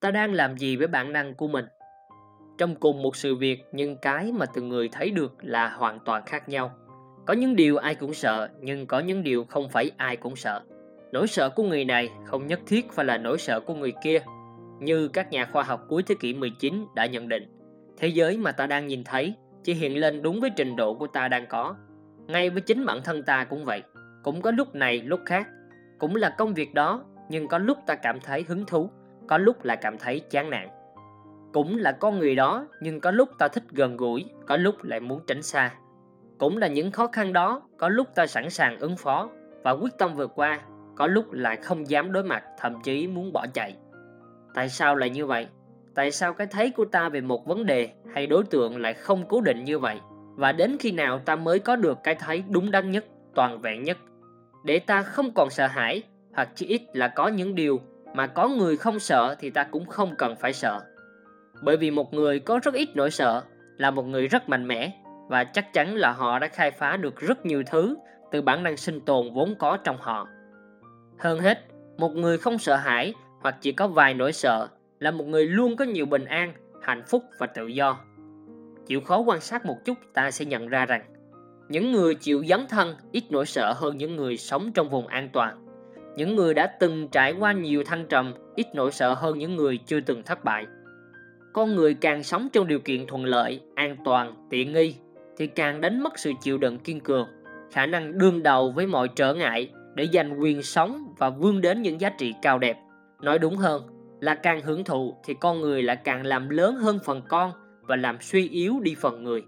[0.00, 1.64] ta đang làm gì với bản năng của mình?
[2.58, 6.22] Trong cùng một sự việc, nhưng cái mà từng người thấy được là hoàn toàn
[6.26, 6.72] khác nhau.
[7.26, 10.62] Có những điều ai cũng sợ, nhưng có những điều không phải ai cũng sợ.
[11.12, 14.20] Nỗi sợ của người này không nhất thiết phải là nỗi sợ của người kia,
[14.80, 17.46] như các nhà khoa học cuối thế kỷ 19 đã nhận định.
[17.96, 19.34] Thế giới mà ta đang nhìn thấy
[19.64, 21.76] chỉ hiện lên đúng với trình độ của ta đang có.
[22.26, 23.82] Ngay với chính bản thân ta cũng vậy.
[24.22, 25.48] Cũng có lúc này, lúc khác.
[25.98, 28.90] Cũng là công việc đó, nhưng có lúc ta cảm thấy hứng thú
[29.28, 30.68] có lúc lại cảm thấy chán nản.
[31.52, 35.00] Cũng là con người đó, nhưng có lúc ta thích gần gũi, có lúc lại
[35.00, 35.74] muốn tránh xa.
[36.38, 39.28] Cũng là những khó khăn đó, có lúc ta sẵn sàng ứng phó
[39.64, 40.60] và quyết tâm vượt qua,
[40.96, 43.76] có lúc lại không dám đối mặt, thậm chí muốn bỏ chạy.
[44.54, 45.48] Tại sao lại như vậy?
[45.94, 49.28] Tại sao cái thấy của ta về một vấn đề hay đối tượng lại không
[49.28, 50.00] cố định như vậy?
[50.36, 53.82] Và đến khi nào ta mới có được cái thấy đúng đắn nhất, toàn vẹn
[53.82, 53.98] nhất?
[54.64, 56.02] Để ta không còn sợ hãi,
[56.34, 57.80] hoặc chỉ ít là có những điều
[58.16, 60.80] mà có người không sợ thì ta cũng không cần phải sợ.
[61.62, 63.42] Bởi vì một người có rất ít nỗi sợ
[63.76, 64.92] là một người rất mạnh mẽ,
[65.28, 67.96] và chắc chắn là họ đã khai phá được rất nhiều thứ
[68.32, 70.28] từ bản năng sinh tồn vốn có trong họ.
[71.18, 71.58] Hơn hết,
[71.98, 75.76] một người không sợ hãi hoặc chỉ có vài nỗi sợ là một người luôn
[75.76, 77.98] có nhiều bình an, hạnh phúc và tự do.
[78.86, 81.04] Chịu khó quan sát một chút, ta sẽ nhận ra rằng,
[81.68, 85.28] những người chịu dấn thân ít nỗi sợ hơn những người sống trong vùng an
[85.32, 85.65] toàn
[86.16, 89.78] những người đã từng trải qua nhiều thăng trầm, ít nỗi sợ hơn những người
[89.86, 90.66] chưa từng thất bại.
[91.52, 94.96] Con người càng sống trong điều kiện thuận lợi, an toàn, tiện nghi,
[95.36, 97.28] thì càng đánh mất sự chịu đựng kiên cường,
[97.72, 101.82] khả năng đương đầu với mọi trở ngại để giành quyền sống và vươn đến
[101.82, 102.76] những giá trị cao đẹp.
[103.22, 103.82] Nói đúng hơn,
[104.20, 107.96] là càng hưởng thụ thì con người lại càng làm lớn hơn phần con và
[107.96, 109.42] làm suy yếu đi phần người.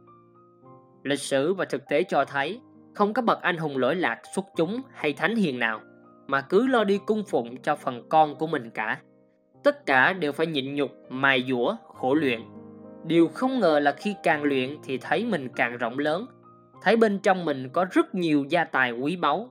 [1.03, 2.60] Lịch sử và thực tế cho thấy,
[2.94, 5.80] không có bậc anh hùng lỗi lạc xuất chúng hay thánh hiền nào
[6.28, 9.00] mà cứ lo đi cung phụng cho phần con của mình cả.
[9.64, 12.40] Tất cả đều phải nhịn nhục, mài dũa, khổ luyện.
[13.04, 16.26] Điều không ngờ là khi càng luyện thì thấy mình càng rộng lớn.
[16.82, 19.50] Thấy bên trong mình có rất nhiều gia tài quý báu.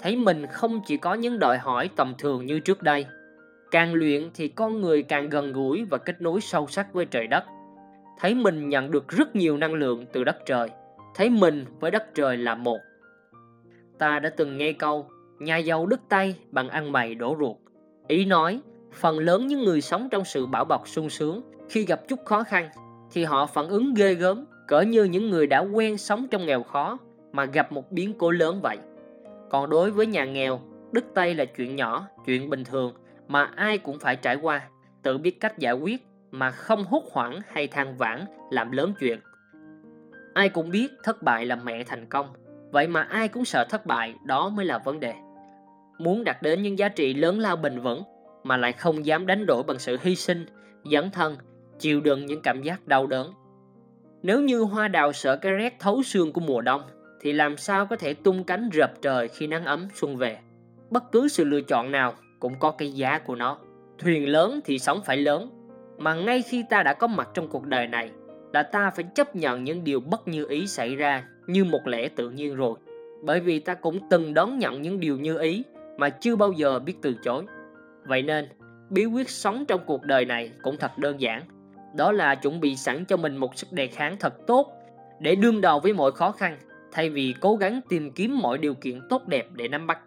[0.00, 3.06] Thấy mình không chỉ có những đòi hỏi tầm thường như trước đây.
[3.70, 7.26] Càng luyện thì con người càng gần gũi và kết nối sâu sắc với trời
[7.26, 7.44] đất.
[8.18, 10.68] Thấy mình nhận được rất nhiều năng lượng từ đất trời.
[11.14, 12.78] Thấy mình với đất trời là một.
[13.98, 15.08] Ta đã từng nghe câu
[15.38, 17.56] nhà giàu đứt tay bằng ăn mày đổ ruột.
[18.08, 18.60] Ý nói,
[18.92, 22.42] phần lớn những người sống trong sự bảo bọc sung sướng khi gặp chút khó
[22.42, 22.68] khăn
[23.12, 26.62] thì họ phản ứng ghê gớm, cỡ như những người đã quen sống trong nghèo
[26.62, 26.98] khó
[27.32, 28.78] mà gặp một biến cố lớn vậy.
[29.50, 30.60] Còn đối với nhà nghèo,
[30.92, 32.94] đứt tay là chuyện nhỏ, chuyện bình thường
[33.28, 34.68] mà ai cũng phải trải qua.
[35.02, 39.20] Tự biết cách giải quyết mà không hốt hoảng hay than vãn làm lớn chuyện.
[40.34, 42.26] Ai cũng biết thất bại là mẹ thành công
[42.74, 45.14] vậy mà ai cũng sợ thất bại, đó mới là vấn đề.
[45.98, 48.02] Muốn đạt đến những giá trị lớn lao bền vững,
[48.42, 50.46] mà lại không dám đánh đổi bằng sự hy sinh,
[50.92, 51.36] dấn thân,
[51.78, 53.32] chịu đựng những cảm giác đau đớn.
[54.22, 56.82] Nếu như hoa đào sợ cái rét thấu xương của mùa đông,
[57.20, 60.38] thì làm sao có thể tung cánh rập trời khi nắng ấm xuân về?
[60.90, 63.58] Bất cứ sự lựa chọn nào cũng có cái giá của nó.
[63.98, 65.50] Thuyền lớn thì sống phải lớn,
[65.98, 68.10] mà ngay khi ta đã có mặt trong cuộc đời này
[68.54, 72.08] là ta phải chấp nhận những điều bất như ý xảy ra như một lẽ
[72.08, 72.78] tự nhiên rồi.
[73.22, 75.64] Bởi vì ta cũng từng đón nhận những điều như ý
[75.98, 77.44] mà chưa bao giờ biết từ chối.
[78.04, 78.48] Vậy nên,
[78.90, 81.42] bí quyết sống trong cuộc đời này cũng thật đơn giản.
[81.96, 84.72] Đó là chuẩn bị sẵn cho mình một sức đề kháng thật tốt
[85.20, 86.58] để đương đầu với mọi khó khăn,
[86.92, 89.98] thay vì cố gắng tìm kiếm mọi điều kiện tốt đẹp để nắm bắt.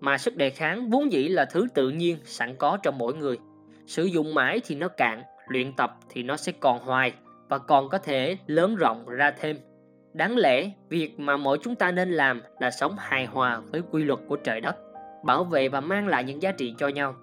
[0.00, 3.38] Mà sức đề kháng vốn dĩ là thứ tự nhiên sẵn có trong mỗi người.
[3.86, 7.12] Sử dụng mãi thì nó cạn, luyện tập thì nó sẽ còn hoài
[7.48, 9.56] và còn có thể lớn rộng ra thêm.
[10.12, 14.04] Đáng lẽ, việc mà mỗi chúng ta nên làm là sống hài hòa với quy
[14.04, 14.76] luật của trời đất,
[15.24, 17.14] bảo vệ và mang lại những giá trị cho nhau.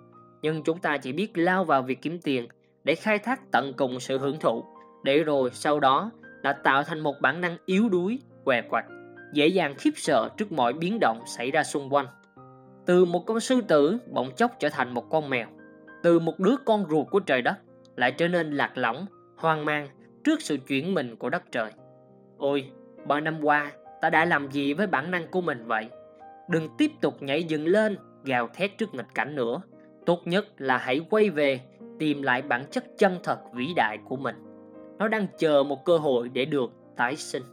[0.42, 2.48] Nhưng chúng ta chỉ biết lao vào việc kiếm tiền
[2.84, 4.64] để khai thác tận cùng sự hưởng thụ,
[5.04, 6.12] để rồi sau đó
[6.44, 8.86] là tạo thành một bản năng yếu đuối, què quặt
[9.34, 12.08] dễ dàng khiếp sợ trước mọi biến động xảy ra xung quanh.
[12.86, 15.48] Từ một con sư tử bỗng chốc trở thành một con mèo,
[16.04, 17.56] từ một đứa con ruột của trời đất
[17.96, 19.06] lại trở nên lạc lõng,
[19.38, 19.88] hoang mang
[20.24, 21.72] trước sự chuyển mình của đất trời.
[22.38, 22.72] Ôi
[23.08, 23.72] bao năm qua,
[24.02, 25.90] ta đã làm gì với bản năng của mình vậy?
[26.50, 29.62] Đừng tiếp tục nhảy dựng lên, gào thét trước nghịch cảnh nữa.
[30.06, 31.60] Tốt nhất là hãy quay về,
[32.00, 34.36] tìm lại bản chất chân thật vĩ đại của mình.
[34.98, 37.44] Nó đang chờ một cơ hội để được tái sinh.